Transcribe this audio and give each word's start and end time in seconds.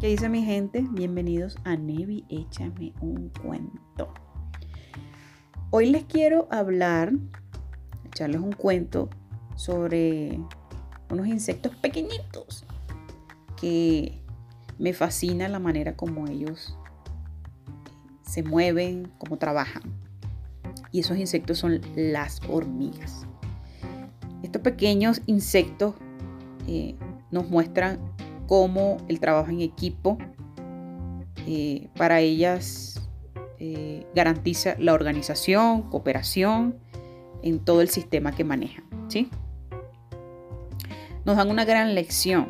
¿Qué 0.00 0.08
dice 0.08 0.28
mi 0.28 0.42
gente? 0.44 0.84
Bienvenidos 0.90 1.56
a 1.64 1.76
Nevi, 1.76 2.24
échame 2.28 2.92
un 3.00 3.30
cuento. 3.30 4.12
Hoy 5.70 5.86
les 5.86 6.04
quiero 6.04 6.48
hablar, 6.50 7.12
echarles 8.04 8.40
un 8.40 8.52
cuento 8.52 9.08
sobre 9.54 10.40
unos 11.10 11.28
insectos 11.28 11.74
pequeñitos 11.76 12.66
que 13.58 14.20
me 14.78 14.92
fascina 14.92 15.48
la 15.48 15.60
manera 15.60 15.96
como 15.96 16.26
ellos 16.26 16.76
se 18.22 18.42
mueven, 18.42 19.12
cómo 19.18 19.38
trabajan. 19.38 19.82
Y 20.90 21.00
esos 21.00 21.18
insectos 21.18 21.58
son 21.58 21.80
las 21.94 22.40
hormigas. 22.48 23.26
Estos 24.42 24.60
pequeños 24.60 25.22
insectos 25.26 25.94
eh, 26.66 26.96
nos 27.30 27.48
muestran 27.48 28.00
cómo 28.46 28.98
el 29.08 29.20
trabajo 29.20 29.50
en 29.50 29.60
equipo 29.60 30.18
eh, 31.46 31.88
para 31.96 32.20
ellas 32.20 33.02
eh, 33.58 34.06
garantiza 34.14 34.76
la 34.78 34.94
organización, 34.94 35.82
cooperación 35.82 36.78
en 37.42 37.58
todo 37.58 37.80
el 37.80 37.88
sistema 37.88 38.32
que 38.32 38.44
manejan. 38.44 38.84
¿sí? 39.08 39.28
Nos 41.24 41.36
dan 41.36 41.50
una 41.50 41.64
gran 41.64 41.94
lección 41.94 42.46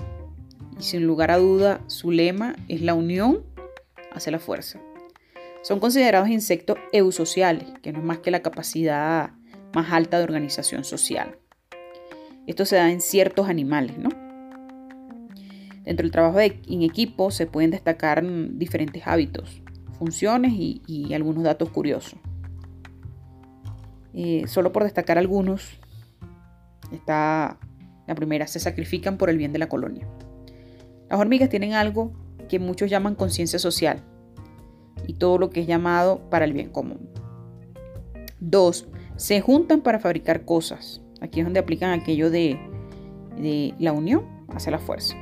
y 0.79 0.83
sin 0.83 1.07
lugar 1.07 1.31
a 1.31 1.39
duda 1.39 1.81
su 1.87 2.11
lema 2.11 2.57
es 2.69 2.83
la 2.83 2.95
unión 2.95 3.45
hace 4.13 4.31
la 4.31 4.39
fuerza. 4.39 4.81
Son 5.63 5.81
considerados 5.81 6.29
insectos 6.29 6.79
eusociales, 6.93 7.69
que 7.83 7.93
no 7.93 8.01
es 8.01 8.05
más 8.05 8.19
que 8.19 8.31
la 8.31 8.43
capacidad 8.43 9.31
más 9.73 9.93
alta 9.93 10.19
de 10.19 10.25
organización 10.25 10.85
social. 10.85 11.39
Esto 12.47 12.65
se 12.67 12.77
da 12.77 12.91
en 12.91 13.01
ciertos 13.01 13.49
animales, 13.49 13.99
¿no? 13.99 14.11
Dentro 15.85 16.05
del 16.05 16.13
trabajo 16.13 16.41
en 16.41 16.83
equipo 16.83 17.31
se 17.31 17.47
pueden 17.47 17.71
destacar 17.71 18.25
diferentes 18.57 19.07
hábitos, 19.07 19.63
funciones 19.99 20.53
y, 20.55 21.13
algunos 21.15 21.45
datos 21.45 21.69
curiosos. 21.69 22.19
Eh, 24.15 24.45
solo 24.47 24.73
por 24.73 24.85
destacar 24.85 25.19
algunos, 25.19 25.79
está 26.91 27.59
la 28.07 28.15
primera, 28.15 28.47
se 28.47 28.61
sacrifican 28.61 29.19
por 29.19 29.29
el 29.29 29.37
bien 29.37 29.53
de 29.53 29.59
la 29.59 29.69
colonia. 29.69 30.09
Las 31.11 31.21
hormigas 31.21 31.51
tienen 31.51 31.75
algo 31.75 32.13
que 32.49 32.59
muchos 32.59 32.89
llaman 32.89 33.15
conciencia 33.15 33.59
social 33.59 34.03
y 35.07 35.15
todo 35.15 35.37
lo 35.37 35.51
que 35.51 35.61
es 35.61 35.67
llamado 35.67 36.31
para 36.31 36.47
el 36.47 36.55
bien 36.55 36.71
común. 36.71 37.11
Dos, 38.41 38.89
se 39.17 39.41
juntan 39.43 39.83
para 39.83 39.99
fabricar 39.99 40.45
cosas. 40.47 41.03
Aquí 41.21 41.41
es 41.41 41.47
donde 41.47 41.61
aplican 41.61 41.91
aquello 41.91 42.31
de, 42.31 42.59
de 43.37 43.75
la 43.79 43.93
unión 43.93 44.25
hacia 44.49 44.73
la 44.73 44.79
fuerza 44.79 45.17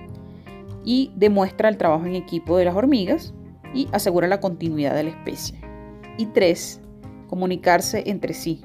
y 0.85 1.13
demuestra 1.17 1.69
el 1.69 1.77
trabajo 1.77 2.07
en 2.07 2.15
equipo 2.15 2.57
de 2.57 2.65
las 2.65 2.75
hormigas 2.75 3.35
y 3.75 3.89
asegura 3.93 4.29
la 4.29 4.41
continuidad 4.41 4.95
de 4.95 5.05
la 5.05 5.11
especie. 5.11 5.61
Y 6.19 6.27
tres, 6.27 6.81
comunicarse 7.29 8.05
entre 8.07 8.35
sí. 8.35 8.63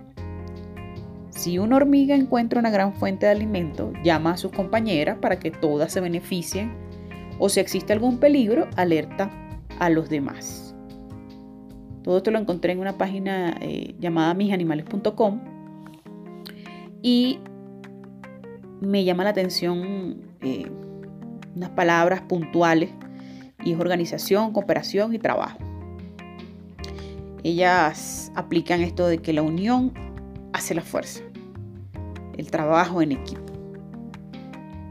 Si 1.29 1.59
una 1.59 1.75
hormiga 1.75 2.15
encuentra 2.15 2.59
una 2.59 2.71
gran 2.71 2.93
fuente 2.93 3.27
de 3.27 3.31
alimento, 3.31 3.93
llama 4.03 4.31
a 4.31 4.37
sus 4.37 4.51
compañeras 4.51 5.17
para 5.19 5.39
que 5.39 5.51
todas 5.51 5.91
se 5.91 6.01
beneficien 6.01 6.71
o 7.39 7.49
si 7.49 7.59
existe 7.59 7.93
algún 7.93 8.17
peligro, 8.17 8.67
alerta 8.75 9.29
a 9.79 9.89
los 9.89 10.09
demás. 10.09 10.75
Todo 12.03 12.17
esto 12.17 12.31
lo 12.31 12.39
encontré 12.39 12.73
en 12.73 12.79
una 12.79 12.97
página 12.97 13.55
eh, 13.61 13.95
llamada 13.99 14.33
misanimales.com 14.33 15.41
y 17.01 17.39
me 18.81 19.03
llama 19.03 19.23
la 19.23 19.31
atención 19.31 20.21
eh, 20.41 20.71
unas 21.57 21.71
palabras 21.71 22.21
puntuales 22.21 22.91
y 23.63 23.73
es 23.73 23.79
organización, 23.79 24.53
cooperación 24.53 25.13
y 25.13 25.19
trabajo. 25.19 25.57
Ellas 27.43 28.31
aplican 28.35 28.81
esto 28.81 29.07
de 29.07 29.19
que 29.19 29.33
la 29.33 29.41
unión 29.41 29.93
hace 30.53 30.75
la 30.75 30.81
fuerza, 30.81 31.21
el 32.37 32.49
trabajo 32.51 33.01
en 33.01 33.13
equipo. 33.13 33.41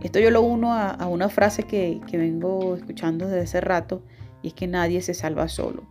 Esto 0.02 0.20
yo 0.20 0.30
lo 0.30 0.42
uno 0.42 0.72
a, 0.72 1.06
una 1.08 1.28
frase 1.28 1.64
que, 1.64 2.00
vengo 2.12 2.76
escuchando 2.76 3.26
desde 3.26 3.42
hace 3.42 3.60
rato 3.60 4.02
y 4.42 4.48
es 4.48 4.54
que 4.54 4.66
nadie 4.66 5.00
se 5.02 5.14
salva 5.14 5.48
solo. 5.48 5.84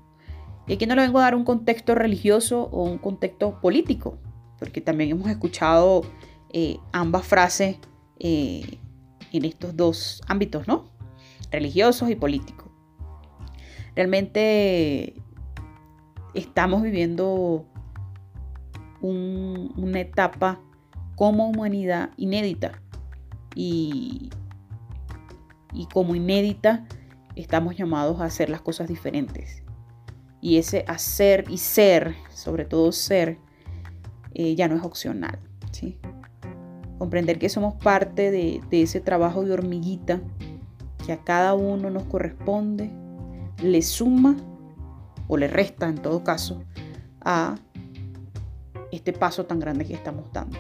Y 0.68 0.74
aquí 0.74 0.86
no 0.86 0.96
le 0.96 1.02
vengo 1.02 1.20
a 1.20 1.24
dar 1.24 1.36
un 1.36 1.44
contexto 1.44 1.96
religioso 1.96 2.70
o 2.72 2.84
un 2.84 2.98
contexto 2.98 3.60
político, 3.62 4.18
porque 4.58 4.82
también 4.82 5.12
hemos 5.12 5.30
escuchado 5.30 6.04
eh, 6.54 6.78
ambas 6.92 7.26
frases 7.26 7.78
eh, 8.20 8.80
en 9.38 9.46
estos 9.46 9.76
dos 9.76 10.22
ámbitos, 10.28 10.68
¿no? 10.68 10.92
Religiosos 11.52 12.10
y 12.10 12.16
políticos. 12.16 12.70
Realmente 13.96 15.16
estamos 16.34 16.82
viviendo 16.82 17.66
una 19.02 20.00
etapa 20.00 20.60
como 21.16 21.48
humanidad 21.48 22.10
inédita 22.18 22.82
y, 23.54 24.30
y 25.74 25.86
como 25.88 26.16
inédita 26.16 26.88
estamos 27.36 27.76
llamados 27.78 28.20
a 28.20 28.26
hacer 28.26 28.50
las 28.50 28.62
cosas 28.62 28.88
diferentes. 28.88 29.64
Y 30.42 30.58
ese 30.58 30.86
hacer 30.88 31.46
y 31.50 31.58
ser, 31.58 32.16
sobre 32.30 32.66
todo 32.66 32.92
ser, 32.92 33.40
eh, 34.34 34.56
ya 34.56 34.68
no 34.68 34.76
es 34.76 34.84
opcional. 34.84 35.40
¿sí? 35.72 35.98
Comprender 36.98 37.40
que 37.40 37.50
somos 37.50 37.76
parte 37.76 38.32
de, 38.32 38.62
ese 38.72 39.02
trabajo 39.02 39.44
de 39.44 39.54
hormiguita 39.54 40.22
que 41.06 41.12
a 41.12 41.24
cada 41.24 41.54
uno 41.54 41.90
nos 41.90 42.04
corresponde, 42.04 42.90
le 43.62 43.82
suma 43.82 44.36
o 45.28 45.38
le 45.38 45.48
resta 45.48 45.88
en 45.88 45.96
todo 45.96 46.24
caso 46.24 46.64
a 47.22 47.56
este 48.92 49.14
paso 49.14 49.46
tan 49.46 49.60
grande 49.60 49.86
que 49.86 49.94
estamos 49.94 50.32
dando. 50.32 50.58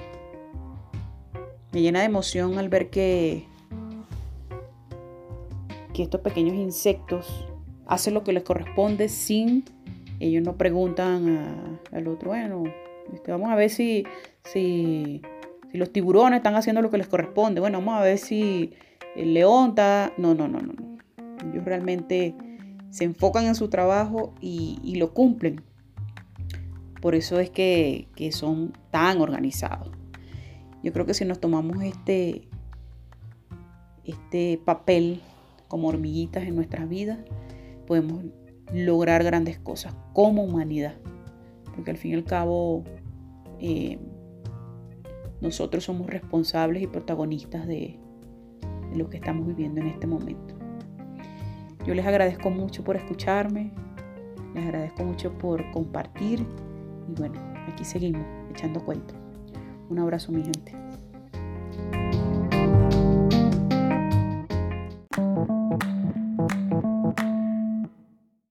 Me 1.71 1.81
llena 1.81 1.99
de 1.99 2.05
emoción 2.05 2.57
al 2.57 2.69
ver 2.69 2.89
que, 2.89 3.47
que 5.93 6.03
estos 6.03 6.21
pequeños 6.21 6.55
insectos 6.55 7.47
hacen 7.85 8.13
lo 8.13 8.23
que 8.23 8.33
les 8.33 8.43
corresponde 8.43 9.09
sin, 9.09 9.65
ellos 10.19 10.43
no 10.43 10.57
preguntan 10.57 11.79
al 11.91 12.07
otro, 12.07 12.29
bueno, 12.29 12.63
este, 13.13 13.31
vamos 13.31 13.49
a 13.51 13.55
ver 13.55 13.69
si, 13.69 14.05
si 14.43 15.21
si 15.75 15.79
los 15.79 15.91
tiburones 15.91 16.37
están 16.37 16.55
haciendo 16.55 16.81
lo 16.81 16.89
que 16.89 16.97
les 16.97 17.07
corresponde, 17.07 17.59
bueno, 17.59 17.79
vamos 17.79 17.95
a 17.95 18.01
ver 18.01 18.17
si 18.17 18.71
el 19.13 19.33
león 19.33 19.71
está... 19.71 20.13
No, 20.17 20.33
no, 20.33 20.47
no, 20.47 20.61
no. 20.61 20.73
Ellos 21.51 21.65
realmente 21.65 22.33
se 22.91 23.03
enfocan 23.03 23.43
en 23.45 23.55
su 23.55 23.67
trabajo 23.67 24.33
y, 24.39 24.95
lo 24.95 25.13
cumplen. 25.13 25.61
Por 27.01 27.13
eso 27.13 27.41
es 27.41 27.49
que, 27.49 28.07
que, 28.15 28.31
son 28.31 28.71
tan 28.89 29.19
organizados. 29.19 29.91
Yo 30.81 30.93
creo 30.93 31.05
que 31.05 31.13
si 31.13 31.25
nos 31.25 31.41
tomamos 31.41 31.83
este, 31.83 32.47
este 34.05 34.61
papel 34.63 35.19
como 35.67 35.89
hormiguitas 35.89 36.45
en 36.45 36.55
nuestras 36.55 36.87
vidas, 36.87 37.19
podemos 37.85 38.23
lograr 38.73 39.25
grandes 39.25 39.59
cosas 39.59 39.93
como 40.13 40.41
humanidad. 40.41 40.95
Porque 41.75 41.91
al 41.91 41.97
fin 41.97 42.11
y 42.11 42.15
al 42.15 42.23
cabo, 42.23 42.85
eh, 43.59 43.99
nosotros 45.45 45.83
somos 45.83 46.07
responsables 46.07 46.83
y 46.83 46.87
protagonistas 46.87 47.67
de, 47.67 47.99
lo 48.95 49.09
que 49.09 49.17
estamos 49.17 49.45
viviendo 49.47 49.81
en 49.81 49.87
este 49.87 50.07
momento. 50.07 50.55
Yo 51.85 51.93
les 51.93 52.05
agradezco 52.05 52.49
mucho 52.49 52.83
por 52.83 52.95
escucharme, 52.95 53.71
les 54.53 54.63
agradezco 54.63 55.03
mucho 55.03 55.37
por 55.37 55.69
compartir 55.71 56.39
y 57.07 57.19
bueno, 57.19 57.39
aquí 57.71 57.85
seguimos 57.85 58.25
echando 58.49 58.83
cuentos. 58.83 59.17
Un 59.89 59.99
abrazo 59.99 60.31
mi 60.31 60.43
gente. 60.43 60.84